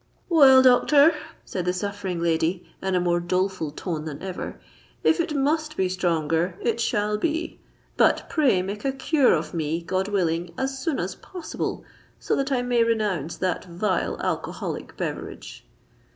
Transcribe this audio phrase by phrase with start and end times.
[0.29, 1.13] "Well, doctor,"
[1.45, 4.59] said the suffering lady, in a more doleful tone than ever,
[5.03, 7.59] "if it must be stronger, it shall be:
[7.97, 11.85] but pray make a cure of me (God willing) as soon as possible,
[12.19, 15.67] so that I may renounce that vile alcoholic beverage."